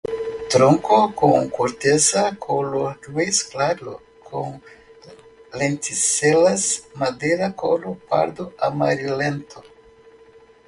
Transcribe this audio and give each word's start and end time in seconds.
Tronco 0.51 0.95
con 1.13 1.49
corteza 1.49 2.35
color 2.35 2.97
gris 3.07 3.43
claro, 3.43 4.01
con 4.27 4.59
lenticelas; 5.53 6.63
madera 6.95 7.55
color 7.55 7.95
pardo 8.09 8.51
amarillento. 8.57 9.61